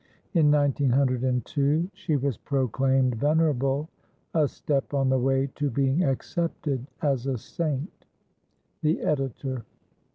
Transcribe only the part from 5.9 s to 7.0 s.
accepted